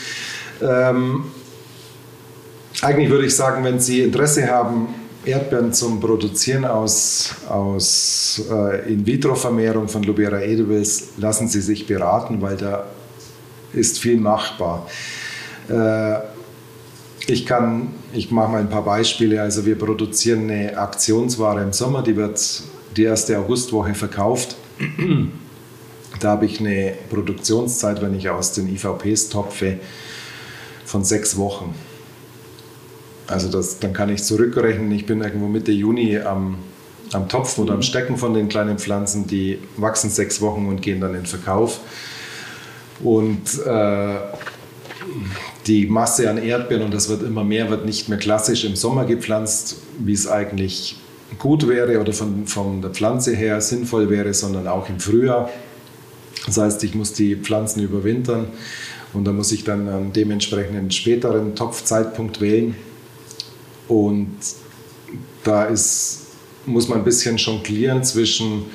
Ähm, 0.62 1.25
eigentlich 2.83 3.11
würde 3.11 3.26
ich 3.26 3.35
sagen, 3.35 3.64
wenn 3.64 3.81
Sie 3.81 4.02
Interesse 4.02 4.47
haben, 4.49 4.88
Erdbeeren 5.25 5.73
zum 5.73 6.00
Produzieren 6.00 6.66
aus, 6.66 7.35
aus 7.49 8.43
äh, 8.50 8.93
In-vitro-Vermehrung 8.93 9.88
von 9.88 10.02
Lubera 10.02 10.40
edibles, 10.40 11.12
lassen 11.16 11.49
Sie 11.49 11.62
sich 11.62 11.87
beraten, 11.87 12.43
weil 12.43 12.57
da 12.57 12.85
ist 13.75 13.99
viel 13.99 14.19
machbar. 14.19 14.87
Äh, 15.69 16.19
ich 17.26 17.47
kann, 17.47 17.88
ich 18.12 18.31
mache 18.31 18.52
mal 18.52 18.61
ein 18.61 18.69
paar 18.69 18.85
Beispiele. 18.85 19.40
Also 19.40 19.64
wir 19.64 19.78
produzieren 19.78 20.50
eine 20.50 20.76
Aktionsware 20.76 21.62
im 21.62 21.73
Sommer, 21.73 22.02
die 22.02 22.16
wird 22.16 22.62
die 22.97 23.04
erste 23.04 23.38
Augustwoche 23.38 23.95
verkauft. 23.95 24.57
Da 26.21 26.31
habe 26.31 26.47
ich 26.47 26.61
eine 26.61 26.95
Produktionszeit, 27.11 28.00
wenn 28.00 28.14
ich 28.14 28.28
aus 28.28 28.52
den 28.52 28.69
IVPs 28.69 29.31
topfe, 29.31 29.78
von 30.85 31.04
sechs 31.04 31.37
Wochen. 31.37 31.75
Also 33.26 33.50
das, 33.50 33.78
dann 33.81 33.93
kann 33.93 34.11
ich 34.11 34.23
zurückrechnen, 34.23 34.93
ich 34.93 35.07
bin 35.07 35.23
irgendwo 35.23 35.49
Mitte 35.49 35.73
Juni 35.73 36.19
am, 36.19 36.59
am 37.12 37.28
Topfen 37.28 37.64
oder 37.64 37.75
am 37.75 37.83
Stecken 37.83 38.16
von 38.16 38.35
den 38.35 38.49
kleinen 38.49 38.78
Pflanzen, 38.78 39.26
die 39.26 39.59
wachsen 39.76 40.11
sechs 40.11 40.40
Wochen 40.40 40.66
und 40.69 40.83
gehen 40.83 41.00
dann 41.00 41.14
in 41.14 41.26
Verkauf. 41.26 41.81
Und 43.02 43.58
äh, 43.66 44.16
die 45.66 45.86
Masse 45.86 46.28
an 46.30 46.38
Erdbeeren, 46.38 46.84
und 46.84 46.94
das 46.94 47.08
wird 47.08 47.22
immer 47.22 47.44
mehr, 47.44 47.70
wird 47.70 47.84
nicht 47.84 48.08
mehr 48.08 48.18
klassisch 48.18 48.64
im 48.64 48.76
Sommer 48.76 49.04
gepflanzt, 49.04 49.76
wie 49.98 50.12
es 50.12 50.28
eigentlich 50.28 50.96
gut 51.38 51.66
wäre 51.66 52.00
oder 52.00 52.12
von, 52.12 52.46
von 52.46 52.80
der 52.80 52.90
Pflanze 52.90 53.34
her 53.34 53.60
sinnvoll 53.60 54.10
wäre, 54.10 54.32
sondern 54.34 54.68
auch 54.68 54.88
im 54.88 55.00
Frühjahr. 55.00 55.50
Das 56.46 56.58
heißt, 56.58 56.84
ich 56.84 56.94
muss 56.94 57.12
die 57.12 57.36
Pflanzen 57.36 57.82
überwintern 57.82 58.48
und 59.12 59.24
da 59.24 59.32
muss 59.32 59.50
ich 59.52 59.64
dann 59.64 59.88
einen 59.88 60.12
dementsprechenden 60.12 60.90
späteren 60.90 61.54
Topfzeitpunkt 61.54 62.40
wählen. 62.40 62.74
Und 63.88 64.30
da 65.42 65.64
ist, 65.64 66.26
muss 66.66 66.88
man 66.88 66.98
ein 66.98 67.04
bisschen 67.04 67.36
jonglieren 67.36 68.04
zwischen 68.04 68.66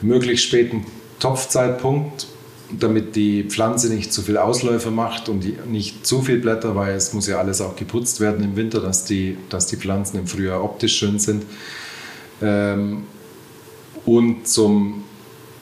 möglichst 0.00 0.46
späten 0.46 0.86
Topfzeitpunkt 1.18 2.26
damit 2.78 3.16
die 3.16 3.44
Pflanze 3.44 3.92
nicht 3.92 4.12
zu 4.12 4.22
viel 4.22 4.36
Ausläufer 4.36 4.90
macht 4.90 5.28
und 5.28 5.70
nicht 5.70 6.06
zu 6.06 6.22
viel 6.22 6.38
Blätter, 6.38 6.76
weil 6.76 6.94
es 6.94 7.12
muss 7.12 7.26
ja 7.26 7.38
alles 7.38 7.60
auch 7.60 7.76
geputzt 7.76 8.20
werden 8.20 8.44
im 8.44 8.56
Winter, 8.56 8.80
dass 8.80 9.04
die, 9.04 9.36
dass 9.48 9.66
die 9.66 9.76
Pflanzen 9.76 10.18
im 10.18 10.26
Frühjahr 10.26 10.62
optisch 10.62 10.96
schön 10.96 11.18
sind. 11.18 11.44
Ähm, 12.42 13.04
und 14.06 14.46
zum 14.46 15.04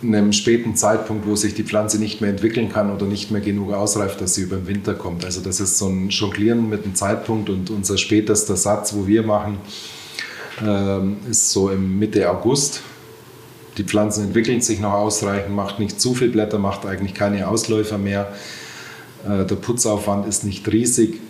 einem 0.02 0.32
späten 0.32 0.76
Zeitpunkt, 0.76 1.26
wo 1.26 1.34
sich 1.34 1.54
die 1.54 1.64
Pflanze 1.64 1.98
nicht 1.98 2.20
mehr 2.20 2.30
entwickeln 2.30 2.68
kann 2.68 2.92
oder 2.92 3.04
nicht 3.06 3.30
mehr 3.30 3.40
genug 3.40 3.72
ausreift, 3.72 4.20
dass 4.20 4.34
sie 4.34 4.42
über 4.42 4.56
den 4.56 4.68
Winter 4.68 4.94
kommt. 4.94 5.24
Also 5.24 5.40
das 5.40 5.58
ist 5.58 5.78
so 5.78 5.88
ein 5.88 6.10
Jonglieren 6.10 6.68
mit 6.68 6.84
dem 6.84 6.94
Zeitpunkt 6.94 7.50
und 7.50 7.70
unser 7.70 7.98
spätester 7.98 8.56
Satz, 8.56 8.94
wo 8.94 9.08
wir 9.08 9.24
machen, 9.24 9.58
ähm, 10.64 11.16
ist 11.28 11.50
so 11.50 11.70
im 11.70 11.98
Mitte 11.98 12.30
August 12.30 12.82
die 13.78 13.84
Pflanzen 13.84 14.24
entwickeln 14.24 14.60
sich 14.60 14.80
noch 14.80 14.92
ausreichend, 14.92 15.54
macht 15.54 15.78
nicht 15.78 16.00
zu 16.00 16.14
viel 16.14 16.28
Blätter, 16.28 16.58
macht 16.58 16.84
eigentlich 16.84 17.14
keine 17.14 17.48
Ausläufer 17.48 17.96
mehr. 17.96 18.32
Äh, 19.24 19.44
der 19.44 19.54
Putzaufwand 19.54 20.26
ist 20.26 20.44
nicht 20.44 20.70
riesig 20.70 21.20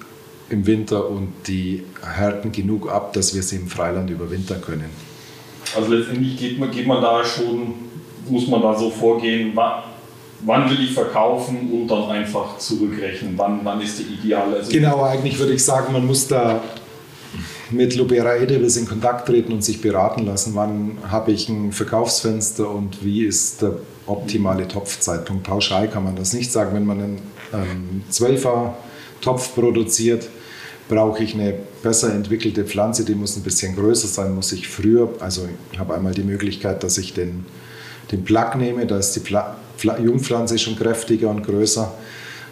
im 0.50 0.66
Winter 0.66 1.08
und 1.08 1.32
die 1.46 1.84
härten 2.02 2.52
genug 2.52 2.90
ab, 2.90 3.12
dass 3.12 3.34
wir 3.34 3.42
sie 3.42 3.56
im 3.56 3.68
Freiland 3.68 4.08
überwintern 4.08 4.62
können. 4.62 4.90
Also 5.76 5.92
letztendlich 5.92 6.38
geht 6.38 6.58
man, 6.58 6.70
geht 6.70 6.86
man 6.86 7.02
da 7.02 7.22
schon, 7.22 7.74
muss 8.28 8.46
man 8.48 8.62
da 8.62 8.76
so 8.76 8.90
vorgehen, 8.90 9.52
wann, 9.54 10.70
will 10.70 10.82
ich 10.82 10.94
verkaufen 10.94 11.70
und 11.70 11.88
dann 11.88 12.08
einfach 12.08 12.56
zurückrechnen, 12.56 13.34
wann, 13.36 13.60
wann 13.62 13.80
ist 13.82 13.98
der 13.98 14.06
ideale. 14.06 14.56
Also 14.56 14.72
genau, 14.72 15.02
eigentlich 15.02 15.38
würde 15.38 15.52
ich 15.52 15.62
sagen, 15.62 15.92
man 15.92 16.06
muss 16.06 16.26
da 16.26 16.62
mit 17.70 17.94
Lubera 17.96 18.36
Edibles 18.36 18.76
in 18.76 18.86
Kontakt 18.86 19.26
treten 19.26 19.52
und 19.52 19.62
sich 19.62 19.80
beraten 19.80 20.24
lassen, 20.26 20.54
wann 20.54 20.98
habe 21.08 21.32
ich 21.32 21.48
ein 21.48 21.72
Verkaufsfenster 21.72 22.70
und 22.70 23.04
wie 23.04 23.24
ist 23.24 23.62
der 23.62 23.72
optimale 24.06 24.66
Topfzeitpunkt. 24.66 25.44
Pauschal 25.44 25.88
kann 25.88 26.04
man 26.04 26.16
das 26.16 26.32
nicht 26.32 26.50
sagen. 26.50 26.74
Wenn 26.74 26.86
man 26.86 27.00
einen 27.00 27.22
ähm, 27.52 28.02
12er 28.10 28.72
Topf 29.20 29.54
produziert, 29.54 30.28
brauche 30.88 31.22
ich 31.22 31.34
eine 31.34 31.54
besser 31.82 32.14
entwickelte 32.14 32.64
Pflanze, 32.64 33.04
die 33.04 33.14
muss 33.14 33.36
ein 33.36 33.42
bisschen 33.42 33.76
größer 33.76 34.08
sein, 34.08 34.34
muss 34.34 34.52
ich 34.52 34.68
früher, 34.68 35.12
also 35.20 35.46
ich 35.72 35.78
habe 35.78 35.94
einmal 35.94 36.14
die 36.14 36.22
Möglichkeit, 36.22 36.82
dass 36.82 36.96
ich 36.96 37.12
den, 37.12 37.44
den 38.10 38.24
Plug 38.24 38.56
nehme, 38.56 38.86
da 38.86 38.98
ist 38.98 39.12
die 39.12 39.20
Pla 39.20 39.56
Pla 39.76 39.96
Jungpflanze 39.96 40.58
schon 40.58 40.74
kräftiger 40.74 41.30
und 41.30 41.44
größer 41.44 41.92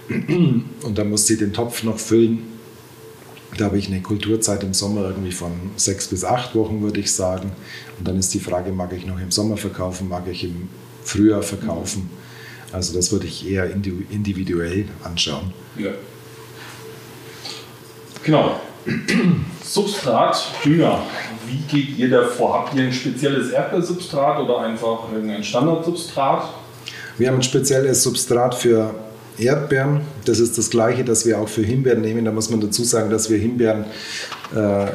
und 0.08 0.94
dann 0.94 1.10
muss 1.10 1.26
sie 1.26 1.36
den 1.36 1.52
Topf 1.52 1.82
noch 1.82 1.98
füllen 1.98 2.55
da 3.56 3.66
habe 3.66 3.78
ich 3.78 3.88
eine 3.88 4.00
Kulturzeit 4.00 4.62
im 4.62 4.74
Sommer 4.74 5.02
irgendwie 5.04 5.32
von 5.32 5.52
sechs 5.76 6.08
bis 6.08 6.24
acht 6.24 6.54
Wochen, 6.54 6.82
würde 6.82 7.00
ich 7.00 7.12
sagen. 7.12 7.52
Und 7.98 8.06
dann 8.06 8.18
ist 8.18 8.32
die 8.34 8.40
Frage, 8.40 8.72
mag 8.72 8.92
ich 8.92 9.06
noch 9.06 9.20
im 9.20 9.30
Sommer 9.30 9.56
verkaufen, 9.56 10.08
mag 10.08 10.26
ich 10.30 10.44
im 10.44 10.68
Frühjahr 11.04 11.42
verkaufen? 11.42 12.10
Also 12.72 12.94
das 12.94 13.12
würde 13.12 13.26
ich 13.26 13.48
eher 13.48 13.70
individuell 13.70 14.86
anschauen. 15.04 15.52
Ja. 15.78 15.90
Genau. 18.24 18.60
Substrat, 19.64 20.52
Dünger. 20.64 21.02
Wie 21.46 21.58
geht 21.68 21.96
ihr 21.98 22.10
davor? 22.10 22.54
Habt 22.54 22.74
ihr 22.74 22.84
ein 22.84 22.92
spezielles 22.92 23.50
Erdbeersubstrat 23.50 24.40
oder 24.40 24.60
einfach 24.60 25.12
irgendein 25.12 25.44
Standardsubstrat? 25.44 26.48
Wir 27.18 27.28
haben 27.28 27.36
ein 27.36 27.42
spezielles 27.42 28.02
Substrat 28.02 28.54
für 28.54 28.94
Erdbeeren. 29.38 30.00
Das 30.24 30.40
ist 30.40 30.56
das 30.58 30.70
gleiche, 30.70 31.04
das 31.04 31.26
wir 31.26 31.38
auch 31.38 31.48
für 31.48 31.62
Himbeeren 31.62 32.00
nehmen. 32.00 32.24
Da 32.24 32.32
muss 32.32 32.50
man 32.50 32.60
dazu 32.60 32.84
sagen, 32.84 33.10
dass 33.10 33.30
wir 33.30 33.38
Himbeeren 33.38 33.84
äh, 34.54 34.86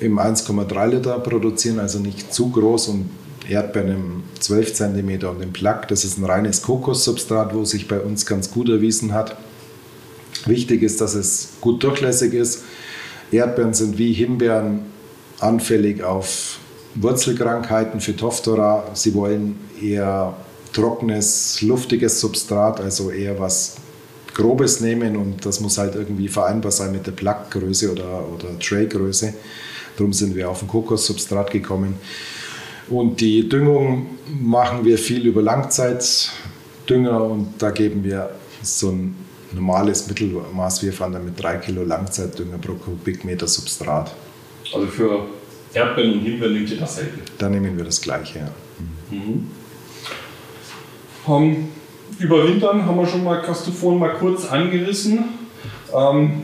im 0.00 0.18
1,3 0.18 0.86
Liter 0.88 1.18
produzieren, 1.20 1.78
also 1.78 1.98
nicht 1.98 2.32
zu 2.32 2.50
groß 2.50 2.88
und 2.88 3.10
Erdbeeren 3.48 3.88
im 3.88 4.22
12 4.40 4.74
cm 4.74 5.24
und 5.28 5.42
im 5.42 5.52
Plack. 5.52 5.88
Das 5.88 6.04
ist 6.04 6.18
ein 6.18 6.24
reines 6.24 6.62
Kokossubstrat, 6.62 7.54
wo 7.54 7.64
sich 7.64 7.88
bei 7.88 8.00
uns 8.00 8.26
ganz 8.26 8.50
gut 8.50 8.68
erwiesen 8.68 9.12
hat. 9.12 9.36
Wichtig 10.46 10.82
ist, 10.82 11.00
dass 11.00 11.14
es 11.14 11.50
gut 11.60 11.82
durchlässig 11.82 12.34
ist. 12.34 12.62
Erdbeeren 13.30 13.74
sind 13.74 13.98
wie 13.98 14.12
Himbeeren 14.12 14.80
anfällig 15.40 16.02
auf 16.02 16.58
Wurzelkrankheiten 16.94 18.00
für 18.00 18.16
Toftora. 18.16 18.84
Sie 18.94 19.14
wollen 19.14 19.56
eher 19.80 20.34
trockenes, 20.74 21.62
luftiges 21.62 22.20
Substrat, 22.20 22.80
also 22.80 23.10
eher 23.10 23.38
was 23.38 23.76
Grobes 24.34 24.80
nehmen 24.80 25.16
und 25.16 25.46
das 25.46 25.60
muss 25.60 25.78
halt 25.78 25.94
irgendwie 25.94 26.28
vereinbar 26.28 26.72
sein 26.72 26.92
mit 26.92 27.06
der 27.06 27.12
Plackgröße 27.12 27.92
oder, 27.92 28.24
oder 28.28 28.58
Tray-Größe. 28.58 29.32
Darum 29.96 30.12
sind 30.12 30.34
wir 30.34 30.50
auf 30.50 30.60
ein 30.60 30.68
Kokossubstrat 30.68 31.52
gekommen. 31.52 31.94
Und 32.90 33.20
die 33.20 33.48
Düngung 33.48 34.06
machen 34.40 34.84
wir 34.84 34.98
viel 34.98 35.26
über 35.26 35.40
Langzeitdünger 35.40 37.22
und 37.22 37.54
da 37.58 37.70
geben 37.70 38.02
wir 38.04 38.30
so 38.62 38.90
ein 38.90 39.14
normales 39.52 40.08
Mittelmaß. 40.08 40.82
Wir 40.82 40.92
fahren 40.92 41.12
dann 41.12 41.24
mit 41.24 41.40
3 41.40 41.58
Kilo 41.58 41.84
Langzeitdünger 41.84 42.58
pro 42.58 42.74
Kubikmeter 42.74 43.46
Substrat. 43.46 44.14
Also 44.74 44.86
für 44.88 45.26
Erdbeeren 45.72 46.14
und 46.14 46.20
Himbeeren 46.20 46.54
nehmt 46.54 46.70
ihr 46.70 46.78
dasselbe? 46.78 47.18
Da 47.38 47.48
nehmen 47.48 47.76
wir 47.76 47.84
das 47.84 48.00
gleiche, 48.00 48.40
ja. 48.40 48.50
Mhm. 49.10 49.46
Um, 51.26 51.68
überwintern 52.18 52.84
haben 52.86 52.96
wir 52.96 53.06
schon 53.06 53.24
mal, 53.24 53.42
hast 53.46 53.66
du 53.66 53.70
vorhin 53.72 54.00
mal 54.00 54.12
kurz 54.14 54.46
angerissen. 54.46 55.24
Ähm, 55.94 56.42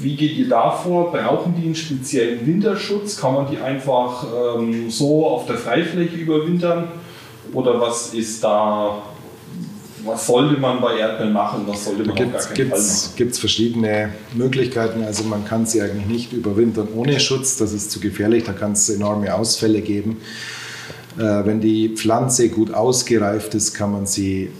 wie 0.00 0.16
geht 0.16 0.32
ihr 0.32 0.48
da 0.48 0.70
vor? 0.70 1.12
Brauchen 1.12 1.54
die 1.56 1.66
einen 1.66 1.74
speziellen 1.74 2.46
Winterschutz? 2.46 3.16
Kann 3.16 3.34
man 3.34 3.50
die 3.50 3.58
einfach 3.58 4.24
ähm, 4.56 4.90
so 4.90 5.26
auf 5.26 5.46
der 5.46 5.56
Freifläche 5.56 6.16
überwintern? 6.16 6.88
Oder 7.52 7.80
was 7.80 8.14
ist 8.14 8.44
da, 8.44 9.02
was 10.04 10.26
sollte 10.26 10.60
man 10.60 10.80
bei 10.80 10.98
Erdbeeren 10.98 11.32
machen, 11.32 11.62
was 11.66 11.84
sollte 11.84 12.04
man 12.04 12.14
gibt's, 12.14 12.46
auf 12.46 12.48
gar 12.48 12.56
keinen 12.56 12.70
Fall 12.70 12.78
machen? 12.78 13.12
Gibt 13.16 13.32
es 13.32 13.38
verschiedene 13.38 14.12
Möglichkeiten. 14.34 15.02
Also 15.04 15.24
man 15.24 15.44
kann 15.44 15.66
sie 15.66 15.80
eigentlich 15.80 16.06
nicht 16.06 16.32
überwintern 16.32 16.88
ohne 16.94 17.18
Schutz, 17.20 17.56
das 17.56 17.72
ist 17.72 17.90
zu 17.90 18.00
gefährlich, 18.00 18.44
da 18.44 18.52
kann 18.52 18.72
es 18.72 18.88
enorme 18.90 19.34
Ausfälle 19.34 19.80
geben. 19.80 20.18
Äh, 21.18 21.44
wenn 21.44 21.60
die 21.60 21.88
Pflanze 21.88 22.48
gut 22.48 22.72
ausgereift 22.72 23.54
ist, 23.54 23.74
kann 23.74 23.92
man 23.92 24.06
sie 24.06 24.50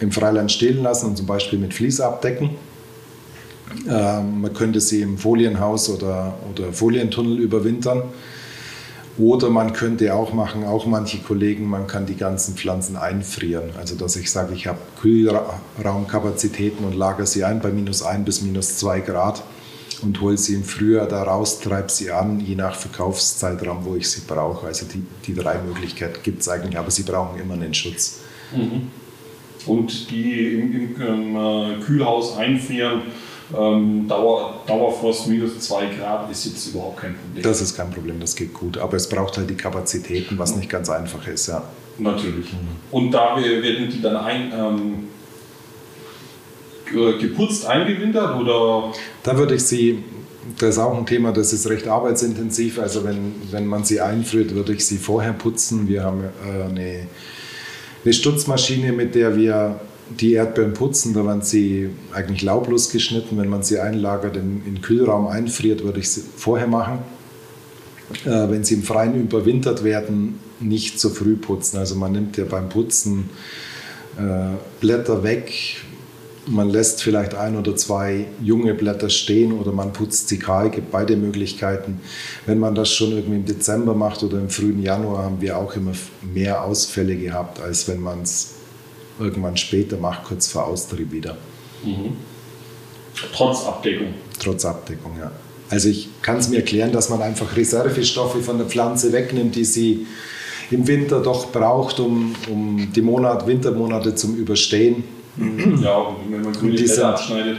im 0.00 0.10
Freiland 0.10 0.50
stehen 0.50 0.82
lassen 0.82 1.06
und 1.06 1.16
zum 1.18 1.26
Beispiel 1.26 1.58
mit 1.58 1.74
Vlies 1.74 2.00
abdecken. 2.00 2.50
Ähm, 3.88 4.40
man 4.40 4.52
könnte 4.54 4.80
sie 4.80 5.02
im 5.02 5.18
Folienhaus 5.18 5.90
oder, 5.90 6.34
oder 6.50 6.72
Folientunnel 6.72 7.38
überwintern. 7.38 8.02
Oder 9.18 9.50
man 9.50 9.74
könnte 9.74 10.14
auch 10.14 10.32
machen, 10.32 10.64
auch 10.64 10.86
manche 10.86 11.18
Kollegen, 11.18 11.68
man 11.68 11.86
kann 11.86 12.06
die 12.06 12.16
ganzen 12.16 12.54
Pflanzen 12.54 12.96
einfrieren. 12.96 13.70
Also 13.78 13.94
dass 13.94 14.16
ich 14.16 14.30
sage, 14.30 14.54
ich 14.54 14.66
habe 14.66 14.78
Kühlraumkapazitäten 15.02 16.82
und 16.86 16.94
lagere 16.94 17.26
sie 17.26 17.44
ein 17.44 17.60
bei 17.60 17.68
minus 17.70 18.02
1 18.02 18.24
bis 18.24 18.40
minus 18.40 18.78
2 18.78 19.00
Grad 19.00 19.42
und 20.02 20.20
hole 20.20 20.36
sie 20.38 20.54
im 20.54 20.64
Frühjahr 20.64 21.06
da 21.06 21.22
raus, 21.22 21.60
treibe 21.60 21.90
sie 21.90 22.10
an, 22.10 22.40
je 22.40 22.54
nach 22.54 22.74
Verkaufszeitraum, 22.74 23.84
wo 23.84 23.96
ich 23.96 24.10
sie 24.10 24.22
brauche. 24.26 24.66
Also 24.66 24.86
die, 24.86 25.02
die 25.26 25.34
drei 25.34 25.58
Möglichkeiten 25.58 26.20
gibt 26.22 26.42
es 26.42 26.48
eigentlich, 26.48 26.78
aber 26.78 26.90
sie 26.90 27.02
brauchen 27.02 27.40
immer 27.40 27.54
einen 27.54 27.74
Schutz. 27.74 28.20
Mhm. 28.54 28.90
Und 29.66 30.10
die 30.10 30.54
im, 30.54 30.96
im, 30.96 31.36
äh, 31.36 31.80
Kühlhaus 31.84 32.36
einfrieren, 32.36 33.02
ähm, 33.56 34.08
Dauer, 34.08 34.62
Dauerfrost 34.66 35.28
minus 35.28 35.60
2 35.60 35.86
Grad 35.96 36.30
ist 36.30 36.46
jetzt 36.46 36.66
überhaupt 36.68 36.98
kein 36.98 37.14
Problem. 37.14 37.42
Das 37.42 37.60
ist 37.60 37.76
kein 37.76 37.90
Problem, 37.90 38.18
das 38.18 38.34
geht 38.34 38.54
gut. 38.54 38.78
Aber 38.78 38.94
es 38.96 39.08
braucht 39.08 39.36
halt 39.36 39.50
die 39.50 39.56
Kapazitäten, 39.56 40.38
was 40.38 40.56
nicht 40.56 40.70
ganz 40.70 40.88
einfach 40.88 41.26
ist, 41.26 41.48
ja. 41.48 41.62
Natürlich. 41.98 42.52
Mhm. 42.52 42.58
Und 42.90 43.10
da 43.10 43.36
werden 43.36 43.90
die 43.90 44.00
dann 44.00 44.16
ein, 44.16 44.52
ähm, 44.52 44.94
geputzt 46.92 47.66
eingewintert 47.66 48.40
oder? 48.40 48.92
Da 49.22 49.36
würde 49.36 49.54
ich 49.54 49.64
sie, 49.64 50.04
das 50.58 50.76
ist 50.76 50.78
auch 50.78 50.96
ein 50.96 51.06
Thema, 51.06 51.32
das 51.32 51.52
ist 51.52 51.68
recht 51.68 51.88
arbeitsintensiv. 51.88 52.78
Also 52.78 53.04
wenn, 53.04 53.34
wenn 53.50 53.66
man 53.66 53.84
sie 53.84 54.00
einfriert, 54.00 54.54
würde 54.54 54.72
ich 54.72 54.86
sie 54.86 54.98
vorher 54.98 55.32
putzen. 55.32 55.88
Wir 55.88 56.04
haben 56.04 56.24
äh, 56.24 56.62
eine, 56.68 57.06
eine 58.04 58.12
Stutzmaschine, 58.12 58.92
mit 58.92 59.14
der 59.14 59.36
wir 59.36 59.80
die 60.10 60.34
Erdbeeren 60.34 60.74
putzen, 60.74 61.14
da 61.14 61.24
werden 61.24 61.42
sie 61.42 61.90
eigentlich 62.12 62.42
laublos 62.42 62.90
geschnitten. 62.90 63.38
Wenn 63.38 63.48
man 63.48 63.62
sie 63.62 63.78
einlagert, 63.78 64.36
in, 64.36 64.62
in 64.66 64.74
den 64.74 64.82
Kühlraum 64.82 65.26
einfriert, 65.26 65.84
würde 65.84 66.00
ich 66.00 66.10
sie 66.10 66.22
vorher 66.36 66.66
machen. 66.66 66.98
Äh, 68.24 68.50
wenn 68.50 68.64
sie 68.64 68.74
im 68.74 68.82
Freien 68.82 69.14
überwintert 69.14 69.84
werden, 69.84 70.38
nicht 70.60 71.00
zu 71.00 71.10
früh 71.10 71.36
putzen. 71.36 71.78
Also 71.78 71.94
man 71.94 72.12
nimmt 72.12 72.36
ja 72.36 72.44
beim 72.44 72.68
Putzen 72.68 73.30
äh, 74.18 74.56
Blätter 74.80 75.22
weg, 75.22 75.52
man 76.46 76.70
lässt 76.70 77.02
vielleicht 77.02 77.34
ein 77.34 77.56
oder 77.56 77.76
zwei 77.76 78.26
junge 78.42 78.74
Blätter 78.74 79.08
stehen 79.08 79.52
oder 79.52 79.72
man 79.72 79.92
putzt 79.92 80.28
sie 80.28 80.38
kahl, 80.38 80.70
gibt 80.70 80.90
beide 80.90 81.16
Möglichkeiten. 81.16 82.00
Wenn 82.46 82.58
man 82.58 82.74
das 82.74 82.92
schon 82.92 83.12
irgendwie 83.12 83.36
im 83.36 83.44
Dezember 83.44 83.94
macht 83.94 84.22
oder 84.22 84.38
im 84.38 84.50
frühen 84.50 84.82
Januar, 84.82 85.24
haben 85.24 85.40
wir 85.40 85.56
auch 85.56 85.76
immer 85.76 85.92
mehr 86.22 86.64
Ausfälle 86.64 87.16
gehabt, 87.16 87.60
als 87.60 87.86
wenn 87.88 88.00
man 88.00 88.22
es 88.22 88.54
irgendwann 89.20 89.56
später 89.56 89.96
macht, 89.96 90.24
kurz 90.24 90.48
vor 90.48 90.66
Austrieb 90.66 91.12
wieder. 91.12 91.36
Mhm. 91.84 92.16
Trotz 93.34 93.64
Abdeckung. 93.64 94.14
Trotz 94.38 94.64
Abdeckung, 94.64 95.12
ja. 95.18 95.30
Also 95.70 95.88
ich 95.88 96.08
kann 96.22 96.38
es 96.38 96.48
mir 96.48 96.56
erklären, 96.56 96.92
dass 96.92 97.08
man 97.08 97.22
einfach 97.22 97.56
Reservestoffe 97.56 98.42
von 98.42 98.58
der 98.58 98.66
Pflanze 98.66 99.12
wegnimmt, 99.12 99.54
die 99.54 99.64
sie 99.64 100.06
im 100.70 100.86
Winter 100.86 101.20
doch 101.20 101.52
braucht, 101.52 102.00
um, 102.00 102.34
um 102.50 102.92
die 102.94 103.02
Monat, 103.02 103.46
Wintermonate 103.46 104.14
zum 104.14 104.36
Überstehen. 104.36 105.04
Ja, 105.36 106.16
wenn 106.28 106.42
man 106.42 106.52
grüne 106.52 106.74
Blätter 106.74 107.08
abschneidet. 107.08 107.58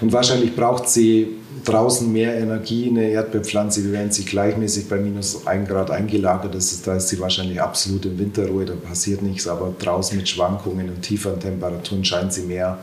Und 0.00 0.12
wahrscheinlich 0.12 0.54
braucht 0.54 0.88
sie 0.88 1.36
draußen 1.64 2.12
mehr 2.12 2.36
Energie, 2.38 2.88
eine 2.88 3.08
Erdbeerpflanze, 3.10 3.84
wie 3.84 3.92
wenn 3.92 4.10
sie 4.10 4.24
gleichmäßig 4.24 4.88
bei 4.88 4.96
minus 4.96 5.46
1 5.46 5.68
Grad 5.68 5.90
eingelagert 5.90 6.54
ist. 6.54 6.86
Da 6.86 6.96
ist 6.96 7.08
sie 7.08 7.18
wahrscheinlich 7.20 7.60
absolut 7.60 8.04
in 8.04 8.18
Winterruhe, 8.18 8.64
da 8.64 8.74
passiert 8.74 9.22
nichts. 9.22 9.46
Aber 9.46 9.72
draußen 9.78 10.16
mit 10.16 10.28
Schwankungen 10.28 10.88
und 10.88 11.02
tieferen 11.02 11.40
Temperaturen 11.40 12.04
scheint 12.04 12.32
sie 12.32 12.42
mehr 12.42 12.78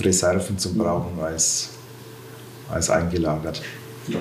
Reserven 0.00 0.58
zu 0.58 0.74
brauchen 0.74 1.18
als, 1.20 1.70
als 2.70 2.90
eingelagert. 2.90 3.62
Ja. 4.08 4.18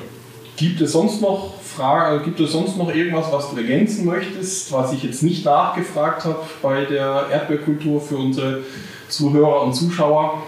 Gibt 0.58 0.82
es 0.82 0.92
sonst 0.92 1.22
noch 1.22 1.60
Frage, 1.62 2.24
gibt 2.24 2.40
es 2.40 2.52
sonst 2.52 2.78
noch 2.78 2.94
irgendwas, 2.94 3.32
was 3.32 3.50
du 3.50 3.58
ergänzen 3.58 4.06
möchtest, 4.06 4.72
was 4.72 4.94
ich 4.94 5.04
jetzt 5.04 5.24
nicht 5.24 5.46
nachgefragt 5.46 6.26
habe 6.26 6.42
bei 6.62 6.86
der 6.86 7.28
Erdbeerkultur 7.32 8.02
für 8.02 8.18
unsere 8.18 8.60
Zuhörer 9.12 9.64
und 9.64 9.76
Zuschauer? 9.76 10.42